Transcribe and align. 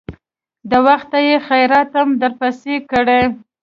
د 0.69 0.71
وخته 0.87 1.17
يې 1.27 1.35
خيراتم 1.47 2.07
درپسې 2.21 2.75
کړى. 2.91 3.21